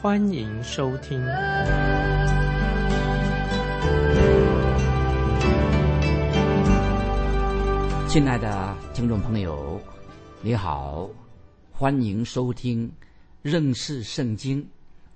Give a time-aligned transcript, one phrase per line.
[0.00, 1.20] 欢迎收听。
[8.08, 9.80] 亲爱的听众朋友，
[10.40, 11.10] 你好。
[11.72, 12.88] 欢迎收听
[13.42, 14.64] 认识圣经，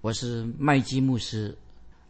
[0.01, 1.57] 我是麦基牧师。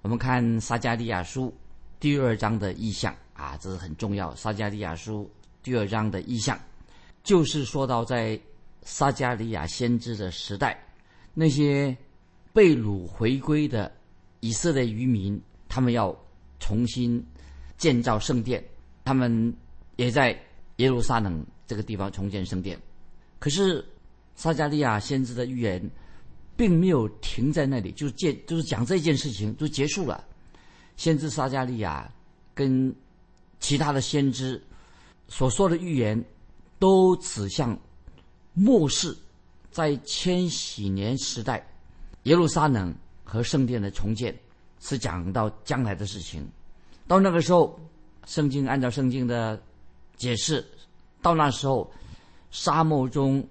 [0.00, 1.54] 我们看撒加利亚书
[2.00, 4.34] 第二章的意象啊，这是很重要。
[4.34, 5.30] 撒加利亚书
[5.62, 6.58] 第二章的意象，
[7.22, 8.40] 就是说到在
[8.80, 10.82] 撒加利亚先知的时代，
[11.34, 11.94] 那些
[12.52, 13.90] 被掳回归的
[14.40, 16.16] 以色列渔民，他们要
[16.58, 17.24] 重新
[17.76, 18.62] 建造圣殿，
[19.04, 19.54] 他们
[19.96, 20.38] 也在
[20.76, 22.80] 耶路撒冷这个地方重建圣殿，
[23.38, 23.84] 可是。
[24.34, 25.90] 撒加利亚先知的预言，
[26.56, 30.24] 并没有停在那里，就见就是讲这件事情就结束了。
[30.96, 32.10] 先知撒加利亚
[32.54, 32.92] 跟
[33.60, 34.60] 其他的先知
[35.28, 36.24] 所说的预言，
[36.78, 37.78] 都指向
[38.54, 39.14] 末世，
[39.70, 41.64] 在千禧年时代，
[42.24, 44.36] 耶路撒冷和圣殿的重建，
[44.80, 46.46] 是讲到将来的事情。
[47.06, 47.78] 到那个时候，
[48.26, 49.60] 圣经按照圣经的
[50.16, 50.64] 解释，
[51.20, 51.90] 到那时候，
[52.50, 53.46] 沙漠中。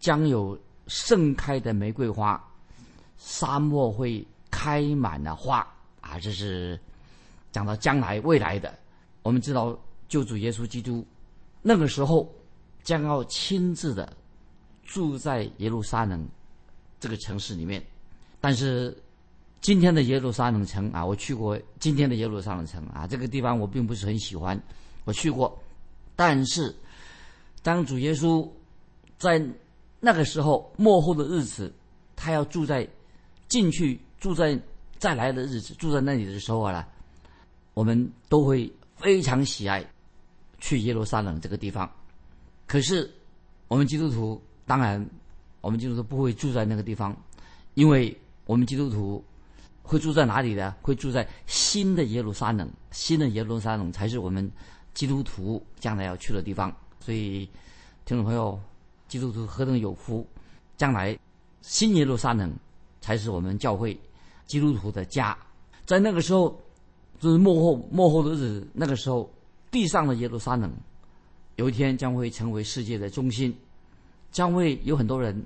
[0.00, 2.42] 将有盛开的玫瑰花，
[3.18, 5.58] 沙漠会开满了花
[6.00, 6.18] 啊！
[6.18, 6.80] 这是
[7.52, 8.74] 讲到将来未来的。
[9.22, 11.06] 我们知道救主耶稣基督
[11.60, 12.34] 那个时候
[12.82, 14.10] 将要亲自的
[14.82, 16.26] 住在耶路撒冷
[16.98, 17.84] 这个城市里面。
[18.40, 18.96] 但是
[19.60, 24.60] 今天的耶路撒冷城啊，我去过今天的耶路撒冷城啊，这个地方我并不是很喜欢。
[25.04, 25.58] 我去过，
[26.16, 26.74] 但是
[27.62, 28.48] 当主耶稣
[29.18, 29.42] 在
[29.98, 31.72] 那个时候，末后的日子，
[32.16, 32.88] 他要住在
[33.48, 34.58] 进去住在
[34.98, 36.86] 再来的日子住在那里的时候啊，
[37.74, 39.84] 我们都会非常喜爱
[40.58, 41.90] 去耶路撒冷这个地方。
[42.66, 43.10] 可是
[43.68, 45.04] 我们基督徒当然，
[45.60, 47.14] 我们基督徒不会住在那个地方，
[47.74, 48.16] 因为
[48.50, 49.24] 我们基督徒
[49.80, 50.74] 会住在哪里呢？
[50.82, 54.50] 会住在新的耶路撒冷，新的耶路撒冷才是我们
[54.92, 56.74] 基督徒将来要去的地方。
[56.98, 57.48] 所以，
[58.04, 58.60] 听众朋友。
[59.06, 60.24] 基督徒何等有福！
[60.76, 61.18] 将来
[61.62, 62.52] 新耶路撒冷
[63.00, 63.98] 才是我们教会
[64.46, 65.36] 基督徒的家。
[65.84, 66.56] 在那个时候，
[67.18, 68.68] 就是幕后幕后的日子。
[68.72, 69.28] 那个时候，
[69.68, 70.72] 地上的耶路撒冷
[71.56, 73.52] 有一天将会成为世界的中心，
[74.30, 75.44] 将会有很多人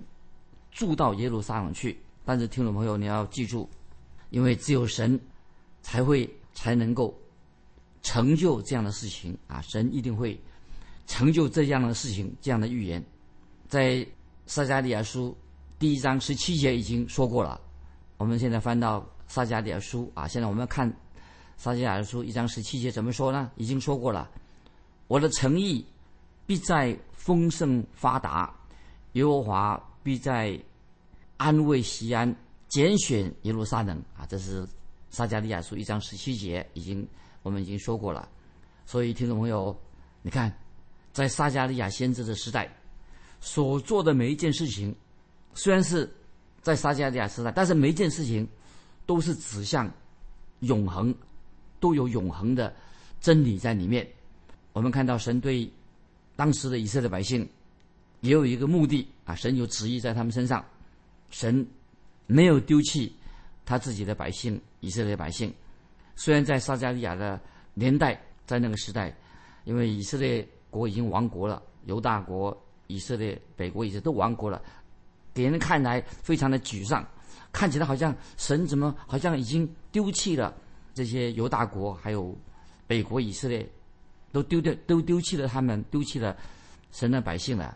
[0.71, 1.99] 住到耶路撒冷去。
[2.25, 3.69] 但是，听众朋友，你要记住，
[4.31, 5.21] 因为只有神
[5.83, 7.15] 才会才能够
[8.03, 9.61] 成就这样的事情啊！
[9.63, 10.41] 神一定会
[11.07, 13.05] 成就这样的事情，这样的预言。
[13.69, 14.07] 在
[14.47, 15.37] 撒加利亚书
[15.79, 17.61] 第一章十七节已经说过了。
[18.17, 20.89] 我们现在翻到撒加利亚书啊，现在我们要看
[21.57, 23.51] 撒加利亚书一章十七节怎么说呢？
[23.57, 24.31] 已经说过了。
[25.09, 25.85] 我的诚意
[26.47, 28.55] 必在丰盛发达，
[29.13, 30.59] 耶和华必在
[31.37, 32.35] 安慰西安，
[32.69, 34.27] 拣选耶路撒冷啊。
[34.27, 34.67] 这是
[35.11, 37.07] 撒加利亚书一章十七节，已经
[37.43, 38.29] 我们已经说过了。
[38.87, 39.77] 所以听众朋友，
[40.23, 40.53] 你看，
[41.13, 42.71] 在撒加利亚先知的时代。
[43.41, 44.95] 所做的每一件事情，
[45.55, 46.11] 虽然是
[46.63, 48.49] 在撒加利亚时代，但是每一件事情
[49.05, 49.91] 都是指向
[50.61, 51.15] 永恒，
[51.79, 52.75] 都有永恒的
[53.21, 54.09] 真理在里面。
[54.73, 55.71] 我们看到神对
[56.37, 57.47] 当时的以色列百姓
[58.23, 60.65] 也有一个目的啊，神有旨意在他们身上，
[61.35, 61.67] 神
[62.27, 63.13] 没有丢弃
[63.67, 65.53] 他自己的百姓以色列百姓。
[66.15, 67.41] 虽然在撒加利亚的
[67.75, 69.13] 年代，在那个时代，
[69.65, 72.57] 因为以色列国已经亡国了，犹大国。
[72.87, 74.63] 以色列、北国以色列都亡国了，
[75.33, 77.03] 给人看来非常的沮丧，
[77.51, 80.55] 看起来好像神怎么好像已经丢弃了
[80.93, 82.37] 这些犹大国，还有
[82.87, 83.67] 北国以色列，
[84.33, 86.37] 都丢掉都丢弃了他们，丢弃了
[86.93, 87.75] 神的百姓了。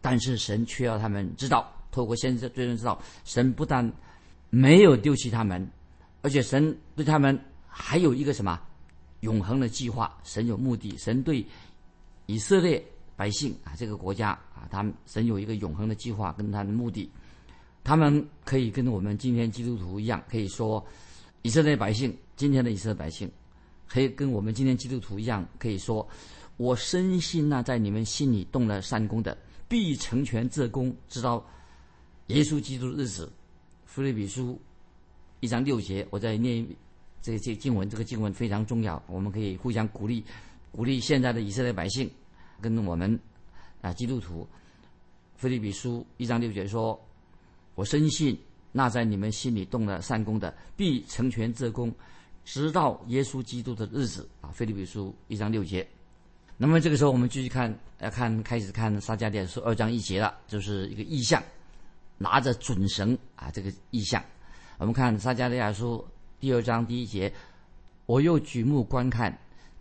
[0.00, 3.92] 但是神却要他们知道，透过先知最终知道，神不但
[4.50, 5.68] 没有丢弃他们，
[6.22, 7.36] 而且神对他们
[7.66, 8.60] 还有一个什么
[9.20, 11.44] 永恒的计划，神有目的，神对
[12.26, 12.80] 以色列。
[13.18, 17.10] 百姓啊，这个国家啊，他们神有一个永恒的计划跟他的目的，
[17.82, 20.86] 他们可以跟我们今天基督徒一样，可以说
[21.42, 23.28] 以色列百姓今天的以色列百姓，
[23.88, 26.08] 可以跟我们今天基督徒一样，可以说
[26.58, 29.36] 我深信那在你们心里动了善功的，
[29.66, 31.44] 必成全这功，直到
[32.28, 33.30] 耶稣基督的日子。
[33.84, 34.60] 菲利比书
[35.40, 36.66] 一章六节，我再念
[37.20, 40.22] 这个这经文，这个经文非常重要，我们可以互相鼓励，
[40.70, 42.08] 鼓励现在的以色列百姓
[42.60, 43.18] 跟我们
[43.80, 44.46] 啊基督徒。
[45.36, 47.00] 菲利比书一章六节说
[47.74, 48.38] ：“我深信
[48.72, 51.94] 那在你们心里动了善功的，必成全这功，
[52.44, 55.86] 直到耶稣基督的日子。”啊，菲利比书一章六节。
[56.56, 61.40] 那么这个时候，我们继续看，要看开始看撒迦利亚书二章一节了，就是一个意象，
[62.18, 64.22] 拿着准绳啊，这个意象。
[64.76, 66.04] 我们看撒迦利亚书
[66.38, 67.32] 第二章第一节，
[68.06, 69.36] 我又举目观看，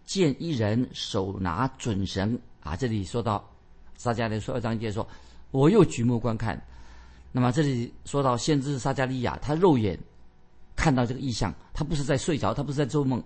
[0.06, 2.76] 见一人手拿准绳啊。
[2.76, 3.44] 这里说到
[3.98, 5.08] 撒迦利亚书二章一节说，
[5.52, 6.60] 我又举目观看。
[7.32, 10.00] 那么这里说到先知撒迦利亚，他肉眼
[10.76, 13.22] 看到这个意象，他不是在睡着，他不是在做梦，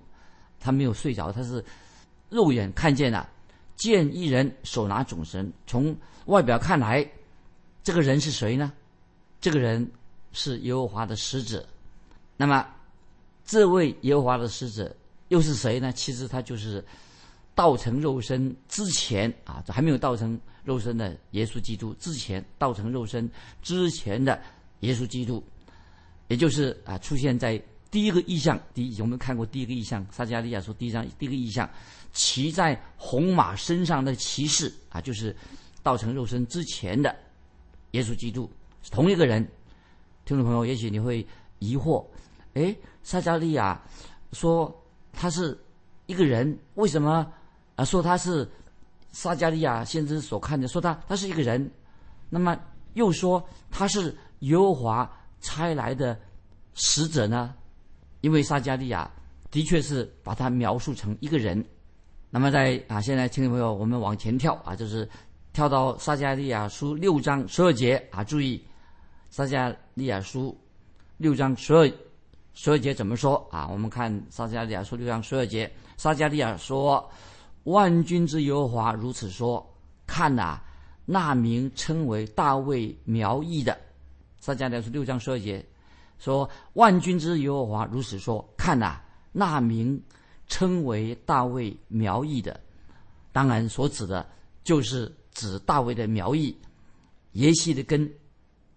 [0.60, 1.64] 他没有睡着，他是
[2.30, 3.30] 肉眼看见了。
[3.78, 7.10] 见一人手拿准绳，从外表看来，
[7.82, 8.72] 这个人是谁呢？
[9.42, 9.86] 这个人
[10.32, 11.68] 是耶和华的使者。
[12.38, 12.66] 那么，
[13.44, 14.96] 这位耶和华的使者
[15.28, 15.92] 又是谁呢？
[15.92, 16.84] 其实他就是
[17.54, 23.30] 道成肉身之前啊，这还没有道成肉身的耶稣基督之前，道成肉身
[23.62, 24.40] 之前的
[24.82, 25.44] 耶稣基督，
[26.28, 28.60] 也就是啊，出现在第一个意象。
[28.74, 31.70] 第一，我们看过第一个意象，撒迦利亚说第一章第一个意象。
[32.14, 35.36] 骑在红马身上的骑士啊，就是
[35.82, 37.16] 道成肉身之前的
[37.92, 38.52] 耶稣基督，
[38.90, 39.48] 同一个人。
[40.24, 41.26] 听众朋友，也许你会
[41.60, 42.06] 疑惑：
[42.54, 43.82] 哎，撒加利亚
[44.34, 44.74] 说
[45.12, 45.60] 他是
[46.06, 47.32] 一个人，为什么
[47.76, 48.50] 啊说他是
[49.12, 50.68] 撒加利亚先知所看的？
[50.68, 51.70] 说他他是一个人，
[52.30, 52.58] 那么
[52.94, 55.12] 又说他是耶和华
[55.42, 56.18] 差来的
[56.76, 57.54] 使者呢？
[58.22, 59.10] 因为撒加利亚
[59.50, 61.66] 的确是把他描述成一个人。
[62.30, 65.10] 那么在啊，现在听众朋友，我们往前跳啊，就是
[65.52, 68.64] 跳到撒迦利亚书六章十二节啊，注意
[69.32, 70.56] 撒迦利亚书
[71.18, 71.92] 六章十二
[72.54, 73.68] 十二节怎么说啊？
[73.72, 77.10] 我们看撒迦利亚书六章十二节，撒迦利亚说
[77.66, 79.68] ：“万军之耶和华如此说，
[80.06, 80.62] 看呐，
[81.06, 83.76] 那名称为大卫苗裔的。”
[84.40, 85.66] 撒迦利亚书六章十二节
[86.20, 89.02] 说：“万军之耶和华如此说，看呐，
[89.32, 90.00] 那名。”
[90.48, 92.60] 称为大卫苗裔的，
[93.32, 94.28] 当然所指的
[94.66, 96.54] 就是指大卫的苗裔，
[97.32, 98.12] 耶西的根，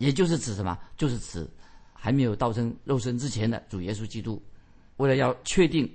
[0.05, 0.79] 也就是指什么？
[0.97, 1.49] 就是指
[1.93, 4.41] 还没有道成肉身之前的主耶稣基督。
[4.99, 5.91] 为了要确定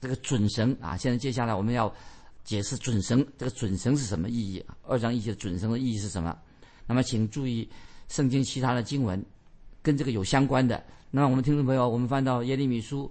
[0.00, 1.92] 这个准神啊，现在接下来我们要
[2.44, 4.64] 解释准神这个准神是什么意义？
[4.86, 6.36] 二章一节准神的意义是什么？
[6.86, 7.68] 那么请注意
[8.08, 9.24] 圣经其他的经文
[9.82, 10.84] 跟这个有相关的。
[11.10, 13.10] 那么我们听众朋友，我们翻到耶利米书。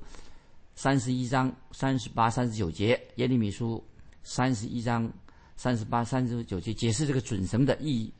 [0.75, 3.83] 三十一章三十八、三十九节，耶利米书
[4.23, 5.07] 三十一章
[5.55, 8.11] 三十八、三十九节解释这个准绳的意义，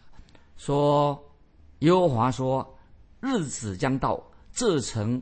[0.56, 1.20] 说
[1.84, 2.78] 耶和华说：
[3.20, 5.22] 日子将到，这城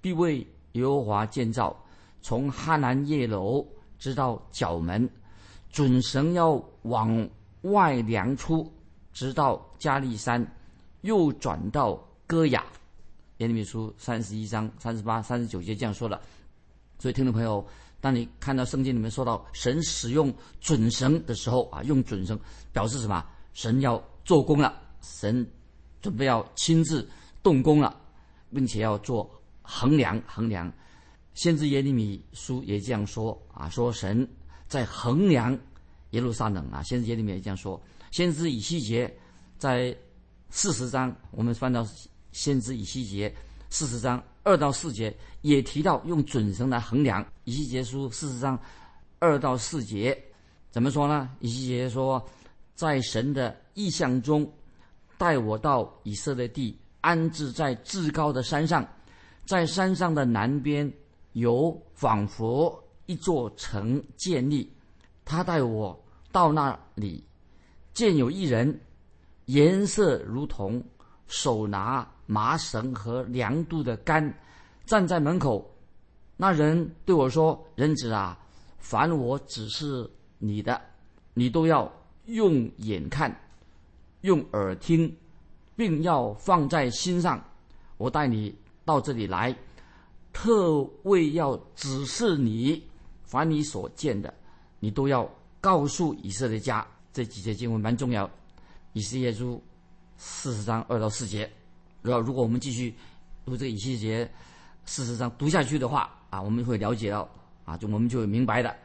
[0.00, 1.84] 必为耶和华建造，
[2.20, 3.64] 从哈南叶楼
[3.96, 5.08] 直到角门，
[5.70, 7.30] 准绳要往
[7.62, 8.68] 外量出，
[9.12, 10.44] 直到加利山，
[11.02, 11.96] 又转到
[12.26, 12.64] 戈雅。
[13.36, 16.20] 耶利米书三十一章三十八、三十九节这样说了。
[16.98, 17.64] 所以，听众朋友，
[18.00, 22.36] 当你看到圣经里面说到神使用准绳的时候啊，用准绳
[22.72, 23.24] 表示什么？
[23.52, 25.48] 神要做工了，神
[26.00, 27.08] 准备要亲自
[27.42, 27.94] 动工了，
[28.52, 29.30] 并且要做
[29.62, 30.72] 衡量衡量。
[31.34, 34.28] 先知耶利米书也这样说啊，说神
[34.66, 35.56] 在衡量
[36.10, 36.82] 耶路撒冷啊。
[36.82, 37.80] 先知耶利米也这样说。
[38.10, 39.12] 先知以西结
[39.56, 39.96] 在
[40.50, 41.86] 四十章，我们翻到
[42.32, 43.32] 先知以西结
[43.70, 44.22] 四十章。
[44.42, 47.24] 二到四节也提到用准绳来衡量。
[47.44, 48.58] 以西结书四十章，
[49.18, 50.18] 二到四节
[50.70, 51.30] 怎么说呢？
[51.40, 52.26] 以西结说，
[52.74, 54.50] 在神的意象中，
[55.20, 58.82] 带我到以色列地，安置在至高的山上，
[59.44, 60.90] 在山上的南边
[61.32, 64.72] 有仿佛一座城建立。
[65.22, 67.22] 他带我到那里，
[67.92, 68.80] 见有一人，
[69.44, 70.82] 颜色如同。
[71.26, 74.34] 手拿麻绳和量度的杆，
[74.84, 75.70] 站在门口。
[76.36, 78.36] 那人对我说：“人子啊，
[78.78, 80.80] 凡我只是你的，
[81.34, 81.88] 你都要
[82.24, 83.30] 用眼看，
[84.22, 85.14] 用耳听，
[85.76, 87.42] 并要放在心上。
[87.96, 89.56] 我带你到这里来，
[90.32, 92.82] 特为要指示你，
[93.24, 94.32] 凡你所见的，
[94.78, 96.86] 你都要告诉以色列家。
[97.12, 98.30] 这几节经文蛮重要。
[98.92, 99.62] 以色列书。”
[100.22, 101.50] 四十章二到四节，
[102.02, 102.94] 然后如果我们继续
[103.42, 104.30] 读这个以西结
[104.84, 107.26] 四十章读下去的话啊，我们会了解到
[107.64, 108.76] 啊，就我们就会明白的。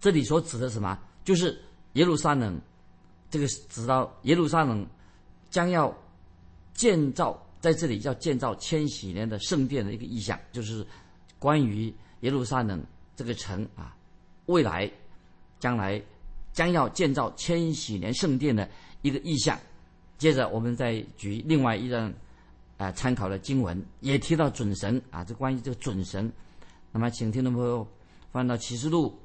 [0.00, 0.98] 这里所指的什么？
[1.22, 1.56] 就是
[1.92, 2.60] 耶路撒冷，
[3.32, 4.86] 这个指到耶路撒冷
[5.48, 5.90] 将要
[6.74, 10.86] 建造在这里要建造千禧年的圣殿的一个意象，就是
[11.38, 12.84] 关于耶路撒冷
[13.16, 13.96] 这个城啊，
[14.46, 14.90] 未来
[15.58, 16.00] 将来
[16.52, 18.68] 将要建造千禧年圣殿的
[19.00, 19.58] 一个意象。
[20.18, 22.12] 接着，我们再举另外一段
[22.76, 26.30] 啊参考的经文，也提到准神啊，这关于这个准神。
[26.92, 27.88] 那么，请听众朋友
[28.30, 29.18] 翻到启示录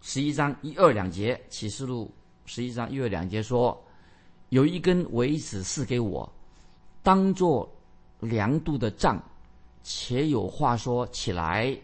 [0.00, 2.08] 十一章一二两节，启示录
[2.48, 3.80] 实际上又有两节说。
[4.50, 6.26] 有一根苇子赐给我，
[7.02, 7.70] 当做
[8.20, 9.22] 量度的杖，
[9.82, 11.78] 且有话说起来，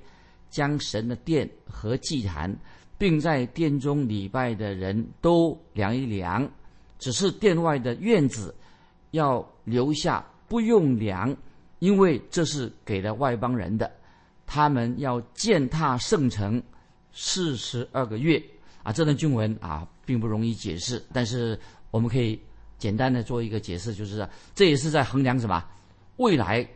[0.49, 2.50] 将神的殿和祭坛，
[2.97, 6.50] 并在殿中礼拜的人都量一量。
[6.99, 8.54] 只是殿外的院子
[9.11, 11.37] 要留下，不用量，
[11.80, 13.92] 因为这是给了外邦人的。
[14.47, 16.62] 他们要践踏圣城
[17.12, 18.42] 四十二个月
[18.85, 18.93] 啊！
[18.93, 21.59] 这段经文啊，并不容易解释，但是
[21.91, 22.41] 我们可以。
[22.76, 25.64] 简单的做一个解释，就是这也是在衡量什么
[26.17, 26.69] 未来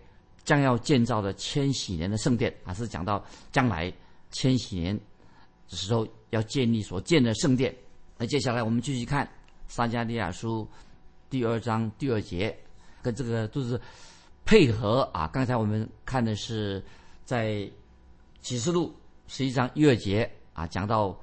[0.43, 3.23] 将要建造的千禧年的圣殿啊，是讲到
[3.53, 3.93] 将来
[4.31, 4.99] 千禧年
[5.69, 7.75] 的时候要建立所建的圣殿。
[8.17, 9.29] 那接下来我们继续看
[9.67, 10.67] 撒加利亚书
[11.29, 12.57] 第二章第二节，
[13.03, 13.79] 跟这个都是
[14.47, 15.29] 配合啊。
[15.29, 16.83] 刚才我们看的是
[17.25, 17.69] 在
[18.41, 18.95] 启示录
[19.27, 21.15] 十一章一二节啊，讲到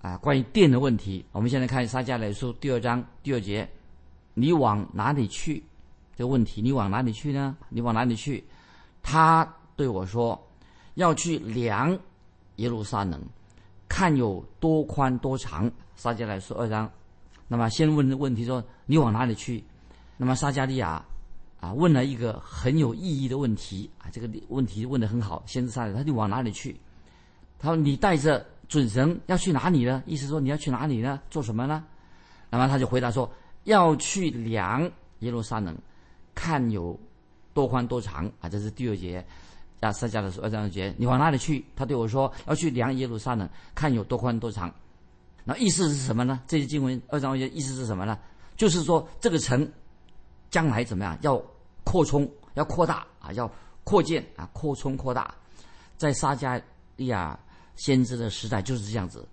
[0.00, 1.24] 啊关于电的问题。
[1.32, 3.68] 我们现在看撒迦利亚书第二章第二节。
[4.34, 5.62] 你往哪里去？
[6.16, 7.56] 这个问题，你往哪里去呢？
[7.68, 8.42] 你往哪里去？
[9.02, 10.40] 他对我说，
[10.94, 11.98] 要去量
[12.56, 13.20] 耶路撒冷，
[13.88, 15.70] 看有多宽多长。
[15.96, 16.90] 撒迦来说二章，
[17.48, 19.62] 那么先问的问题说，你往哪里去？
[20.16, 21.04] 那么撒迦利亚
[21.60, 25.42] 啊问了一个很有意义的问题啊，这个问题问得很好。
[25.44, 26.80] 先知撒迦他就往哪里去？
[27.58, 30.02] 他说你带着准神要去哪里呢？
[30.06, 31.20] 意思说你要去哪里呢？
[31.28, 31.84] 做什么呢？
[32.48, 33.30] 那么他就回答说。
[33.64, 35.76] 要去量耶路撒冷，
[36.34, 36.98] 看有
[37.52, 38.48] 多宽多长啊！
[38.48, 39.22] 这是第二节，
[39.80, 41.62] 啊，撒迦的说二章节，你往哪里去？
[41.76, 44.74] 他对我说要去量耶路撒冷，看有多宽多长。
[45.44, 46.40] 那意思是什么呢？
[46.46, 48.18] 这些经文二章二节意思是什么呢？
[48.56, 49.70] 就是说这个城
[50.48, 51.16] 将来怎么样？
[51.20, 51.40] 要
[51.84, 53.48] 扩充，要扩大啊，要
[53.84, 55.34] 扩建啊，扩充扩大。
[55.98, 56.60] 在撒迦
[56.96, 57.38] 利亚
[57.80, 59.26] 先知的时代就是这样子。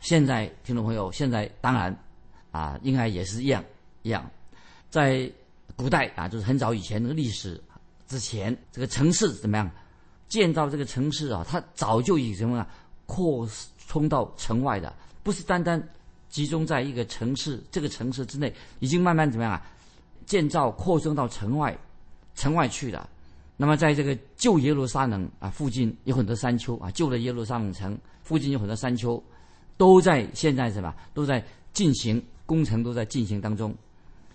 [0.00, 1.94] 现在听众朋友，现在当然。
[2.52, 3.64] 啊，应该也是一样
[4.02, 4.28] 一样，
[4.90, 5.30] 在
[5.76, 7.62] 古代啊，就是很早以前那个历史
[8.08, 9.70] 之前，这个城市怎么样
[10.28, 11.46] 建造这个城市啊？
[11.48, 12.68] 它早就已什么啊
[13.06, 13.48] 扩
[13.86, 14.92] 充到城外的，
[15.22, 15.80] 不是单单
[16.28, 19.62] 集中在一个城市这个城市之内，已经慢慢怎么样啊
[20.26, 21.78] 建造扩充到城外
[22.34, 23.08] 城外去了。
[23.60, 29.22] 那么在这个旧耶路撒冷啊附近有很多山丘啊，旧的耶路撒冷城附近有很多山丘，
[29.76, 32.22] 都在现在什么都在进行。
[32.46, 33.72] 工程都在进行当中，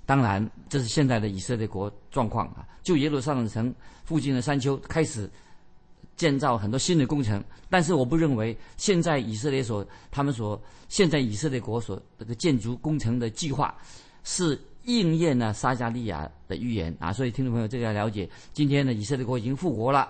[0.06, 2.66] 当然这是现在的以色列国状况啊。
[2.82, 5.30] 旧耶路撒冷城附近的山丘开始
[6.16, 13.76] 建造很多新的工程，但是我不认为现在以色列所他们所现在以色列国所这个建筑工程的计划
[14.24, 17.12] 是应验了撒加利亚的预言啊。
[17.14, 20.10] 所以听众朋友这个要了解，今天的以色列国已经复国了，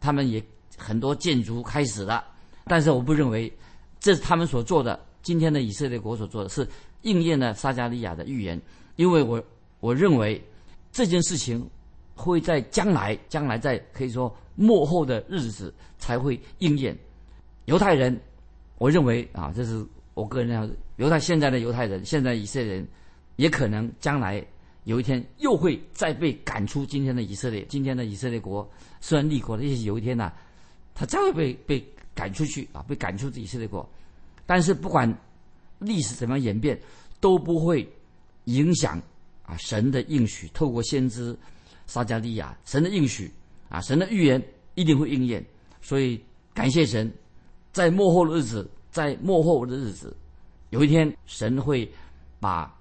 [0.00, 0.42] 他们也
[0.76, 2.24] 很多建筑开始了，
[2.64, 3.52] 但是我不认为
[3.98, 4.98] 这是他们所做的。
[5.22, 6.66] 今天的以色列国所做的是。
[7.02, 8.60] 应验了撒加利亚的预言，
[8.96, 9.42] 因为我
[9.80, 10.38] 我认为
[10.92, 11.66] 这件事情
[12.14, 16.94] 会在将来，将来在可以说末后的日子才会应验。
[17.64, 18.14] 犹太人，
[18.76, 22.86] 我认为啊，这是我个人认为，犹太现在的犹太人，现在以色列人
[23.40, 24.44] 也可能将来
[24.84, 27.64] 有一天又会再被赶出今天的以色列。
[27.68, 28.68] 今天的以色列国
[29.00, 30.30] 虽然立国了，也许有一天呢，
[30.94, 33.88] 他再会被被赶出去啊，被赶出以色列国。
[34.46, 35.12] 但是不管。
[35.82, 36.78] 历史怎么样演变，
[37.20, 37.90] 都不会
[38.44, 39.00] 影响
[39.44, 40.46] 啊神的应许。
[40.52, 41.34] 透过先知
[41.86, 43.32] 撒加利亚，神的应许
[43.70, 44.42] 啊，神的预言
[44.74, 45.42] 一定会应验。
[45.80, 47.10] 所以感谢神，
[47.72, 50.14] 在末后的日子，在末后的日子，
[50.68, 51.90] 有一天神会
[52.38, 52.78] 把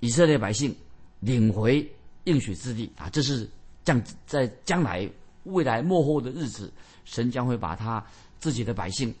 [0.00, 0.74] 以色列百姓
[1.20, 1.86] 领回
[2.24, 3.08] 应许之地啊！
[3.10, 3.48] 这是
[3.84, 5.08] 将在将来
[5.44, 6.72] 未来末后的日子，
[7.04, 8.04] 神将会把他
[8.38, 9.14] 自己的百姓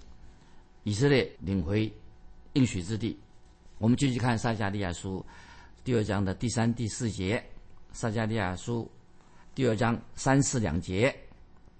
[0.84, 1.90] 以色列领回。
[2.54, 3.16] 应许之地，
[3.76, 5.24] 我们继续看撒加利亚书
[5.84, 7.44] 第二章的第三、第四节。
[7.92, 8.90] 撒加利亚书
[9.54, 11.14] 第二章三四两节，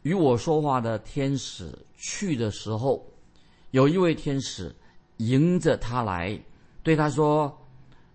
[0.03, 3.05] 与我说话的天使去的时候，
[3.73, 4.73] 有一位天使
[5.17, 6.39] 迎着他来，
[6.83, 7.59] 对他说：“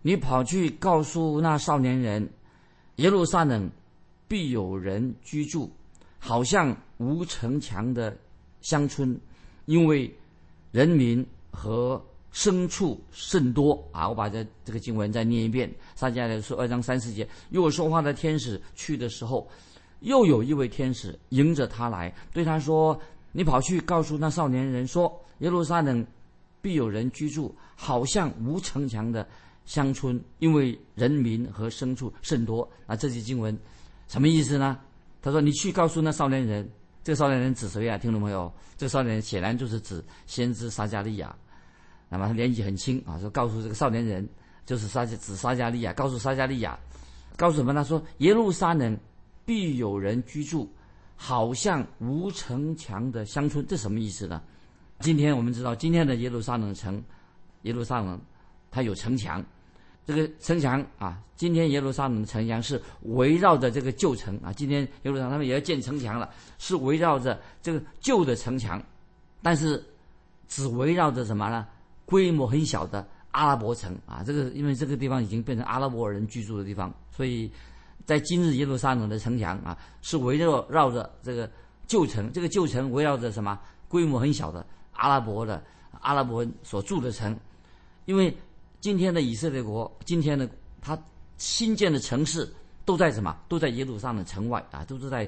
[0.04, 2.30] 你跑去告诉那少年人，
[2.98, 3.68] 耶路撒冷
[4.28, 5.72] 必有人居住，
[6.20, 8.16] 好像无城墙的
[8.62, 9.20] 乡村，
[9.66, 10.16] 因为
[10.72, 12.00] 人民和。”
[12.34, 14.10] 牲畜甚多啊！
[14.10, 15.72] 我把这这个经文再念一遍。
[15.94, 19.48] 撒迦利亚书二章三四节，与我说话的天使去的时候，
[20.00, 23.00] 又有一位天使迎着他来，对他说
[23.34, 26.04] ：“你跑去告诉那少年人说，耶路撒冷
[26.60, 29.28] 必有人居住，好像无城墙的
[29.66, 33.58] 乡村，因为人民和牲畜甚多。”啊，这些经文
[34.08, 34.80] 什么意思呢？
[35.22, 36.70] 他说：“你去告诉那少年人，
[37.04, 37.98] 这个少年人指谁啊？
[37.98, 38.52] 听懂没有？
[38.78, 41.34] 这个少年人显然就是指先知撒加利亚。
[42.10, 44.28] 那么他年纪很轻啊，说告诉这个少年人，
[44.66, 46.78] 就是撒指撒加利亚，告诉撒加利亚，
[47.38, 47.74] 告诉什么？
[47.74, 48.98] 他说耶路撒冷
[49.46, 50.70] 必有人居住，
[51.16, 53.66] 好像无城墙的乡村。
[53.66, 54.42] 这什么意思呢？
[55.00, 57.02] 今天我们知道，今天的耶路撒冷城，
[57.64, 58.20] 耶路撒冷
[58.74, 59.42] 它有城墙。”
[60.06, 64.52] 这个城墙啊，今天耶路撒冷的城墙是围绕着这个旧城啊。
[64.52, 68.84] 今天耶路撒冷他们也要建城墙了，是围绕着这个旧的城墙，
[69.42, 69.82] 但是
[70.50, 71.66] 只围绕着什么呢？
[72.06, 74.22] 规模很小的阿拉伯城啊。
[74.26, 77.50] 这个因为这个地方已经变成阿拉伯人居住的地方，所以
[78.04, 81.50] 在今日耶路撒冷的城墙啊，是围绕绕着这个
[81.88, 82.30] 旧城。
[82.34, 83.58] 这个旧城围绕着什么？
[83.88, 85.64] 规模很小的阿拉伯的
[86.02, 87.40] 阿拉伯人所住的城，
[88.04, 88.36] 因为。
[88.84, 90.46] 今天的以色列国，今天的
[90.82, 91.02] 他
[91.38, 93.34] 新建的城市都在什么？
[93.48, 95.26] 都在耶路撒冷城外啊，都是在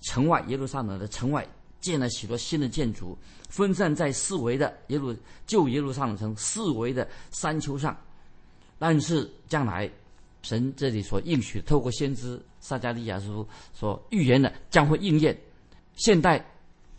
[0.00, 1.46] 城外耶路撒冷的城外
[1.82, 3.14] 建了许多新的建筑，
[3.50, 5.14] 分散在四围的耶路
[5.46, 7.94] 旧耶路撒冷城四围的山丘上。
[8.78, 9.86] 但是将来
[10.40, 15.38] 神这里所应许，透过先知撒加利亚书所预言的将会应验。
[15.96, 16.42] 现代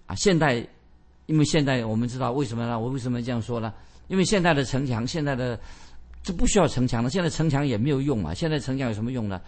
[0.05, 0.63] 啊，现代，
[1.25, 2.79] 因为现在我们知道为什么呢？
[2.79, 3.73] 我为什么这样说呢？
[4.11, 5.57] 因为现在的城墙，现在的
[6.21, 7.09] 这不需要城墙了。
[7.09, 8.33] 现在城墙也没有用啊。
[8.33, 9.39] 现在城墙有什么用呢？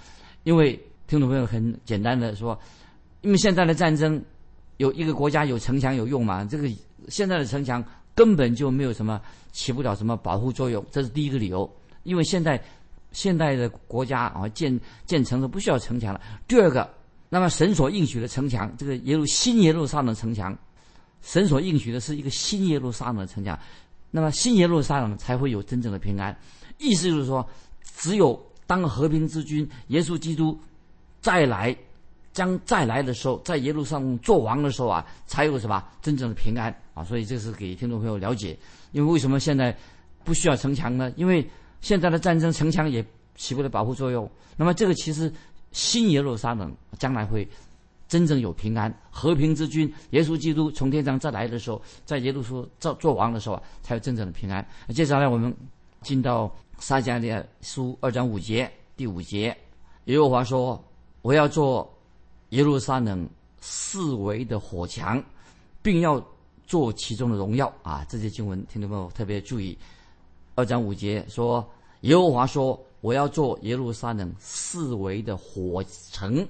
[0.44, 2.58] 因为听众朋友很简单的说，
[3.20, 4.24] 因为现在的战争
[4.78, 6.48] 有一个国家有城墙有用吗？
[6.50, 6.70] 这个
[7.10, 7.84] 现在的城墙
[8.16, 11.70] 根本就没有什么起不了什么保护作用，这是第一个理由。
[12.04, 12.58] 因为现在
[13.12, 16.22] 现代的国家啊建建城都不需要城墙了。
[16.48, 16.90] 第二个，
[17.28, 20.58] 那么神所应许的城墙，这个耶路新耶路撒冷城墙，
[21.22, 23.60] 神所应许的是一个新耶路撒冷的城墙。
[24.16, 26.38] 那么新耶路撒冷才会有真正的平安，
[26.78, 27.44] 意思就是说，
[27.98, 30.56] 只有当和平之君耶稣基督
[31.20, 31.76] 再来，
[32.32, 37.04] 将再来的时候，在耶路撒冷做王的时候啊，才有什么真正的平安啊！
[37.04, 38.56] 所以这是给听众朋友了解，
[38.92, 39.76] 因为为什么现在
[40.24, 41.12] 不需要城墙呢？
[41.16, 41.50] 因为
[41.82, 43.04] 现在的战争城墙也
[43.36, 44.30] 起不了保护作用。
[44.56, 45.34] 那么这个其实
[45.72, 47.50] 新耶路撒冷将来会。
[48.08, 54.64] 真正有平安、和平之君耶稣基督从天上再来的时候，在耶路撒做做王的时候啊，才有真正的平安。
[54.90, 55.56] 接下来我们
[56.02, 59.56] 进到撒迦利亚书二章五节第五节，
[60.06, 60.84] 耶和华说
[61.24, 61.92] ：“我要做
[62.50, 63.28] 耶路撒冷
[63.60, 65.24] 四围的火墙，
[65.82, 66.24] 并要
[66.68, 69.76] 做其中的荣耀。”啊，这些经文听众朋友特别注意。
[70.56, 71.68] 二章五节说
[72.02, 76.46] ：“耶和华说，我要做耶路撒冷四围的火城，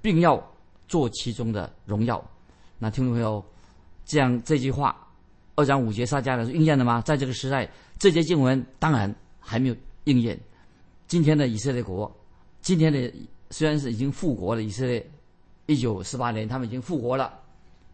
[0.00, 0.42] 并要。”
[0.90, 2.20] 做其中的荣耀，
[2.76, 3.42] 那听众朋友，
[4.04, 5.06] 这样这句话，
[5.54, 7.00] 二章五节撒迦的是应验了吗？
[7.02, 10.36] 在这个时代，这节经文当然还没有应验。
[11.06, 12.12] 今天的以色列国，
[12.60, 13.08] 今天的
[13.50, 15.08] 虽然是已经复国了，以色列
[15.66, 17.38] 一九四八年他们已经复国了，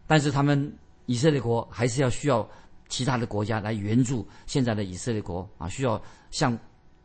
[0.07, 2.49] 但是他们以色列国还是要需要
[2.89, 6.57] 其他的国家来援助现在的以色列国啊，需要向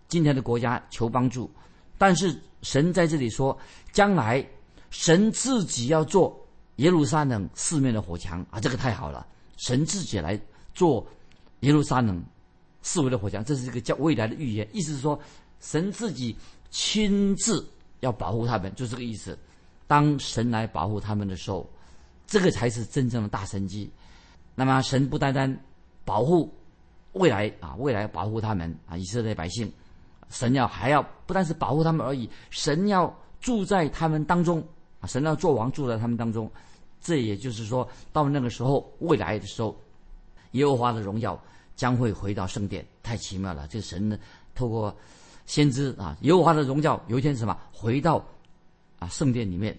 [0.08, 1.50] 今天的国家求帮助。
[1.98, 3.54] 但是神在这里说，
[3.92, 4.42] 将来。
[4.92, 6.38] 神自己要做
[6.76, 9.26] 耶路撒冷四面的火墙啊，这个太好了！
[9.56, 10.38] 神自己来
[10.74, 11.04] 做
[11.60, 12.22] 耶路撒冷
[12.82, 14.68] 四围的火墙，这是一个叫未来的预言。
[14.70, 15.18] 意思是说，
[15.60, 16.36] 神自己
[16.70, 17.66] 亲自
[18.00, 19.36] 要保护他们，就这个意思。
[19.86, 21.68] 当神来保护他们的时候，
[22.26, 23.90] 这个才是真正的大神机。
[24.54, 25.58] 那么，神不单单
[26.04, 26.52] 保护
[27.12, 29.72] 未来啊，未来保护他们啊，以色列百姓，
[30.28, 34.62] 神要还要不但是保护他们而已，神要住在他们当中。
[35.06, 36.50] 神要做王住在他们当中，
[37.00, 39.76] 这也就是说，到那个时候，未来的时候，
[40.52, 41.40] 耶和华的荣耀
[41.74, 43.66] 将会回到圣殿，太奇妙了！
[43.68, 44.18] 这神呢，
[44.54, 44.94] 透过
[45.44, 48.24] 先知啊，耶和华的荣耀有一天什么回到
[48.98, 49.76] 啊圣殿里面，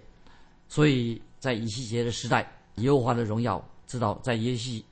[0.68, 4.84] 所以在以西结的时代，耶和华的荣耀知道在耶西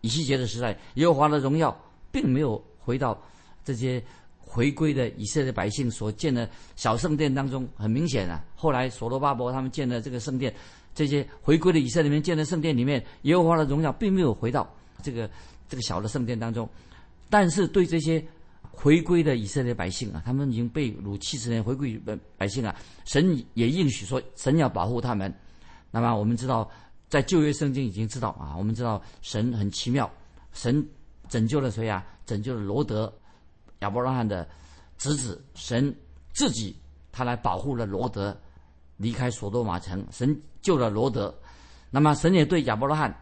[0.00, 1.74] 以西结的时代，耶和华的荣耀
[2.10, 3.16] 并没有回到
[3.64, 4.02] 这些。
[4.50, 8.42] 回归的以色列百姓所建的小圣殿当中，很明显啊。
[8.54, 10.52] 后来所罗巴伯他们建的这个圣殿，
[10.94, 14.66] 这些回归的以色列人建的圣殿里面，耶和华的荣耀并没有回到
[15.02, 15.28] 这个
[15.68, 16.66] 这个小的圣殿当中。
[17.28, 18.24] 但是对这些
[18.70, 25.32] 回归的以色列百姓啊，他们已经被掳七十年回归百百姓啊，神也应许说，神要保护他们。
[25.90, 26.68] 那么我们知道，
[27.10, 30.10] 在旧约圣经已经知道啊，我们知道神很奇妙，
[30.54, 30.82] 神
[31.28, 32.02] 拯救了谁啊？
[32.24, 33.12] 拯救了罗德。
[33.80, 34.48] 亚伯拉罕的
[34.96, 35.94] 侄子神
[36.32, 36.76] 自己，
[37.12, 38.36] 他来保护了罗德，
[38.96, 41.34] 离开索多玛城，神救了罗德。
[41.90, 43.14] 那么神也对亚伯拉罕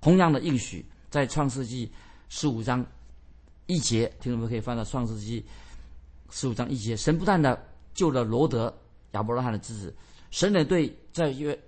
[0.00, 1.90] 同样的应许，在创世纪
[2.28, 2.84] 十五章
[3.66, 5.44] 一节，听众们可以翻到创世纪
[6.30, 7.60] 十五章一节，神不断的
[7.94, 8.72] 救了罗德，
[9.12, 9.94] 亚伯拉罕的侄子。
[10.30, 11.58] 神也对在约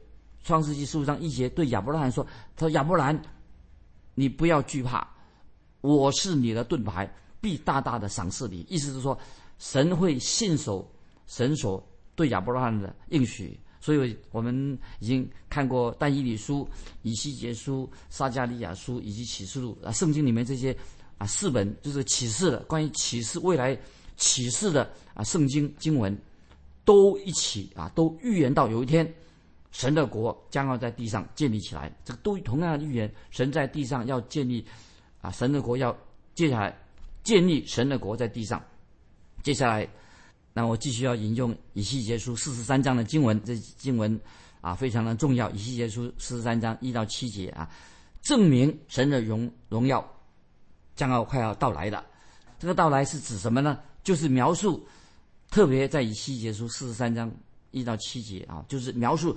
[0.42, 3.20] 创世纪十五章一节对亚伯拉罕说：“他说亚伯兰，
[4.14, 5.06] 你不要惧怕，
[5.82, 7.10] 我是你的盾牌，
[7.44, 9.16] 必大大的赏赐你。”意思是说，
[9.58, 10.90] 神会信守
[11.26, 13.60] 神所对亚伯拉罕的应许。
[13.80, 16.66] 所以我们已经看过但以理书、
[17.02, 20.74] 以西结书、撒加利亚书以及启示录啊，圣经里面这些
[21.18, 23.78] 啊四本就是启示的关于启示未来
[24.16, 26.16] 启示的啊圣经经文，
[26.82, 29.06] 都一起啊都预言到有一天
[29.70, 31.94] 神的国将要在地上建立起来。
[32.06, 34.64] 这个都同样的预言，神在地上要建立
[35.20, 35.94] 啊神的国要
[36.34, 36.74] 接下来
[37.24, 38.62] 建立神的国在地上，
[39.42, 39.88] 接下来。
[40.56, 44.20] 那我继续要引用以西结书四十三章的经文，这经文
[44.60, 45.50] 啊非常的重要。
[45.50, 47.68] 以西结书四十三章一到七节啊，
[48.22, 50.08] 证明神的荣荣耀
[50.94, 52.04] 将要快要到来的。
[52.56, 53.80] 这个到来是指什么呢？
[54.04, 54.86] 就是描述，
[55.50, 57.28] 特别在以西结书四十三章
[57.72, 59.36] 一到七节啊，就是描述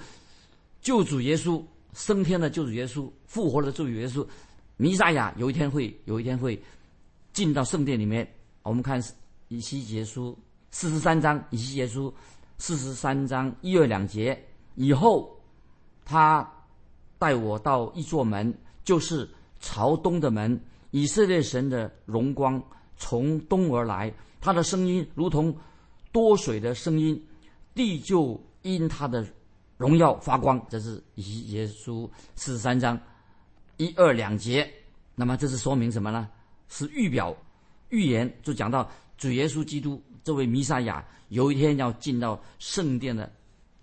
[0.81, 1.63] 救主耶稣
[1.95, 4.23] 升天的救主耶稣复活的救主耶稣
[4.75, 6.61] 弥撒亚有一天会有一天会
[7.37, 8.27] 进到圣殿里面。
[8.63, 8.99] 我们看
[9.47, 10.35] 以西结书。
[10.71, 12.11] 四十三章以西结书，
[12.57, 15.39] 四十三章一二两节以后，
[16.03, 16.51] 他
[17.19, 18.51] 带我到一座门，
[18.83, 20.59] 就是朝东的门。
[20.89, 22.59] 以色列神的荣光
[22.97, 25.55] 从东而来，他的声音如同
[26.11, 27.23] 多水的声音，
[27.75, 29.23] 地就因他的
[29.77, 30.59] 荣耀发光。
[30.69, 32.99] 这是以西结书四十三章
[33.77, 34.67] 一二两节。
[35.13, 36.27] 那么这是说明什么呢？
[36.69, 37.35] 是预表
[37.89, 40.01] 预言，就讲到主耶稣基督。
[40.23, 43.31] 这位弥撒亚有一天要进到圣殿的，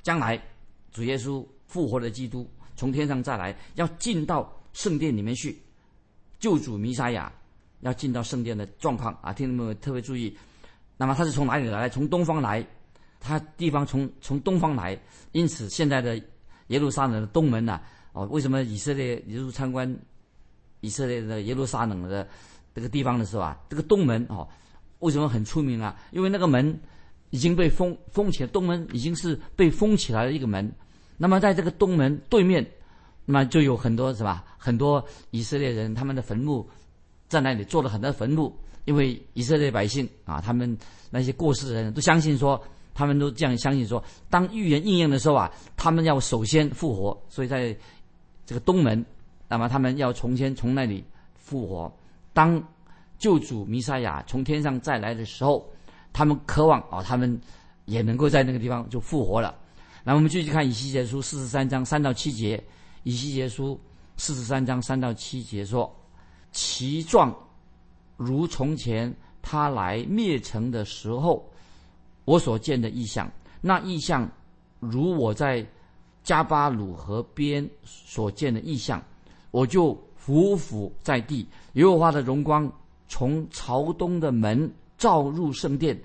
[0.02, 0.38] 将来
[0.92, 5.58] 主耶稣复活的基督从天上再来，要进到圣殿里面去。
[6.38, 7.32] 救主弥撒亚
[7.80, 10.36] 要进到圣殿的状况啊，听众们特别注意。
[10.98, 11.88] 那么他是从哪里来？
[11.88, 12.62] 从东方来，
[13.18, 15.00] 他地方从从东方来，
[15.32, 16.22] 因此现在的
[16.66, 17.80] 耶路撒冷的东门呐，
[18.12, 19.98] 哦，为什么以色列入参观
[20.80, 22.28] 以色列的耶路撒冷的
[22.74, 24.48] 这个地方的时候啊，这个东门哦。
[25.00, 25.94] 为什么很出名啊？
[26.12, 26.80] 因为那个门
[27.28, 30.72] 已经被封封起来，东门已经是被封起来的一个门。
[31.18, 32.66] 那么在这个东门对面，
[33.26, 34.42] 那么就有很多是吧？
[34.56, 36.66] 很多以色列人他们的坟墓
[37.28, 38.56] 在那里做了很多坟墓，
[38.86, 40.74] 因为以色列百姓啊，他们
[41.10, 42.58] 那些过世的人都相信说，
[42.94, 47.20] 他们都这样相信说，当预言应验的时候啊，他们要首先复活。
[47.28, 47.76] 所以在
[48.46, 49.04] 这个东门，
[49.48, 51.94] 那么他们要从先从那里复活。
[52.34, 52.62] 当
[53.16, 55.66] 救主弥赛亚从天上再来的时候，
[56.12, 57.40] 他们渴望啊，他们
[57.86, 59.54] 也能够在那个地方就复活了。
[60.02, 62.62] 那我们继续看以西结书四十三章三到七节。
[63.04, 63.80] 以西结书
[64.16, 65.94] 四十三章三到七节说
[66.52, 67.34] ：“其状
[68.16, 71.46] 如从前他来灭城的时候，
[72.24, 73.26] 我所见的异象；
[73.60, 74.26] 那异象
[74.80, 75.64] 如我在
[76.22, 79.02] 加巴鲁河边所见的异象，
[79.50, 82.70] 我就匍匐在地，耶和华的荣光。”
[83.06, 85.96] 从朝东的门照入圣殿，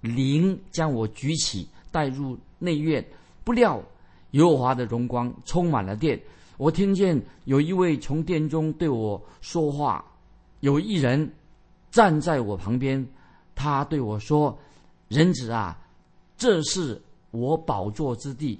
[0.00, 3.04] 灵将我举起带入内院，
[3.42, 3.82] 不料
[4.30, 6.18] 耶和华的荣光充满了殿。
[6.56, 10.02] 我听见有一位从殿中对我说话，
[10.60, 11.30] 有一人
[11.90, 13.04] 站在我旁边，
[13.54, 14.56] 他对我说
[15.08, 15.76] ：“人子啊，
[16.36, 18.58] 这是我宝座之地，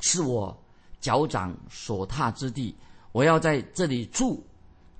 [0.00, 0.56] 是我
[0.98, 2.74] 脚掌所踏之地，
[3.12, 4.42] 我要在这里住，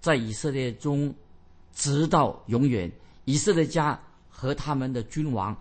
[0.01, 1.15] 在以色列中。”
[1.79, 2.91] 直到永远，
[3.25, 3.97] 以色列家
[4.29, 5.57] 和他们的君王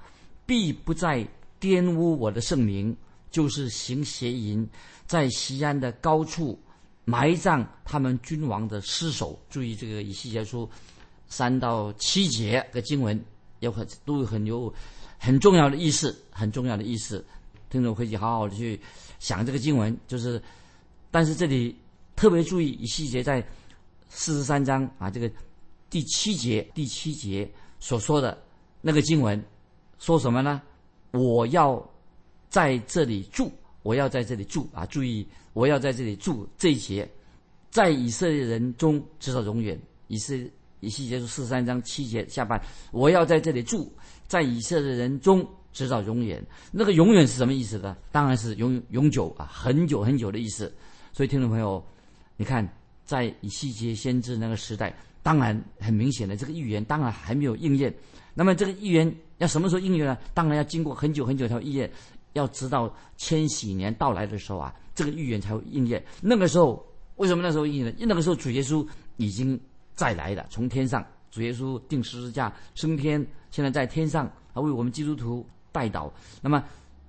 [0.48, 1.24] 必不再
[1.62, 2.98] 玷污我的圣名，
[3.30, 4.68] 就是行邪淫，
[5.06, 6.60] 在西安的高处
[7.06, 9.40] 埋葬他们君王的尸首。
[9.48, 10.68] 注意这个以西结书
[11.28, 13.24] 三到七节的经文，
[13.60, 14.74] 有很都有很有
[15.20, 17.24] 很重要的意思，很重要的意思。
[17.70, 18.82] 听众可以好好的去
[19.20, 20.42] 想这个经文，就是，
[21.12, 21.76] 但是这里
[22.18, 23.42] 特别注意以细节在
[24.10, 25.32] 四十三章啊这个。
[25.90, 27.50] 第七节，第七节
[27.80, 28.38] 所说的
[28.82, 29.42] 那个经文，
[30.00, 30.62] 说什么呢？
[31.12, 31.82] 我要
[32.50, 33.50] 在这里住，
[33.84, 34.86] 我要在这里住啊！
[34.88, 37.10] 注意，我要在这里住这一节，
[37.70, 39.80] 在以色列人中直到永远。
[40.10, 40.36] 以色
[40.82, 43.90] 以细节是四十三章七节下半，我要在这里住，
[44.28, 46.46] 在以色列人中直到永远。
[46.70, 47.96] 那个永远是什么意思呢？
[48.12, 50.70] 当然是永永久啊，很久很久的意思。
[51.14, 51.82] 所以，听众朋友，
[52.38, 52.68] 你看，
[53.04, 54.96] 在以西结先知那个时代。
[55.24, 57.94] 当然，很明显的，这个预言当然还没有应验。
[58.34, 60.18] 那么，这个预言要什么时候应验呢？
[60.34, 61.92] 当然要经过很久很久条预验，
[62.32, 66.02] 要直到千禧年到来的时候啊，这个预言才会应验。
[66.22, 66.82] 那个时候，
[67.18, 67.94] 为什么那时候应验？
[67.96, 69.60] 因为那个时候主耶稣已经
[69.96, 76.10] 再来了，从天上，主耶稣定十字架升天，现在在天上，他为我们基督徒代祷。
[76.42, 76.64] 那么，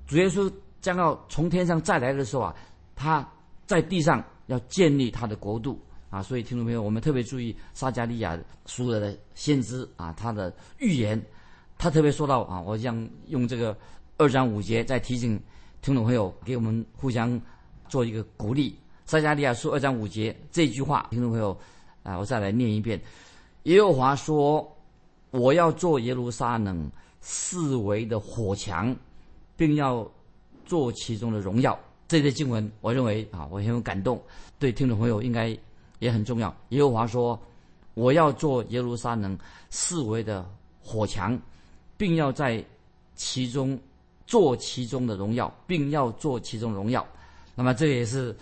[0.09, 2.57] 主耶稣将要从天上再来的时候啊，
[2.97, 3.25] 他
[3.65, 5.81] 在地上要建立他的国度
[6.11, 6.23] 啊。
[6.23, 11.19] 所以，听众朋友，我们特别注意撒加利亚书的先知啊，他的预言。
[11.79, 13.75] 他特别说到啊，我想用这个
[14.17, 15.41] 二章五节再提醒
[15.81, 17.41] 听众朋友，给我们互相
[17.89, 18.77] 做一个鼓励。
[19.07, 21.57] 撒加利亚书二章五节这句话，听众朋友
[22.03, 23.01] 啊，我再来念一遍：
[23.63, 24.77] 耶和华说，
[25.31, 28.95] 我要做耶路撒冷四围的火墙，
[29.57, 30.11] 并要
[30.67, 31.79] 做其中的荣耀。
[32.09, 34.21] 这些经文，我认为啊，我很有感动，
[34.59, 35.57] 对听众朋友应该
[36.01, 36.53] 也很重要。
[36.71, 37.41] 耶和华说，
[37.95, 39.39] 我要做耶路撒冷
[39.71, 40.45] 四围的
[40.83, 41.41] 火墙。
[41.99, 42.65] 并要在
[43.17, 43.77] 其中
[44.25, 47.05] 做其中的荣耀，并要做其中荣耀。
[47.57, 48.33] 那么这也是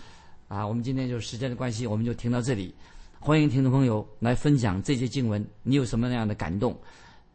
[0.47, 2.71] 啊，我们今天就时间的关系，我们就停到这里。
[3.19, 6.77] 欢迎听众朋友来分享这些经文，你有什么那样的感动？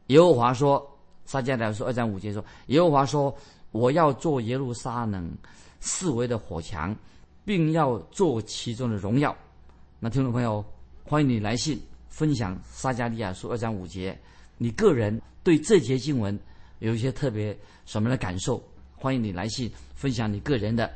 [0.06, 0.80] 耶和华说
[1.26, 3.36] ：“撒迦利亚说二章五节说，耶和华说，
[3.72, 5.28] 我要做耶路撒冷
[5.82, 6.96] 四围的火墙，
[7.44, 9.36] 并要做其中的荣耀。”
[10.00, 10.64] 那听众朋友，
[11.04, 14.18] 欢迎你来信分享撒迦利亚书二章五节。
[14.56, 16.38] 你个人对这节经文
[16.78, 18.62] 有一些特别什么的感受？
[18.96, 20.90] 欢迎你来信分享你个人的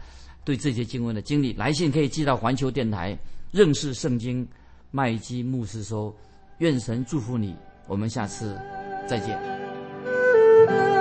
[0.44, 1.53] 对这节经文的经历。
[1.55, 3.18] 来信可以寄到环球电台
[3.51, 4.46] 认识圣经
[4.92, 6.14] 麦基牧师说，
[6.59, 7.55] 愿神祝福你。
[7.88, 8.57] 我们下次
[9.09, 10.96] 再见。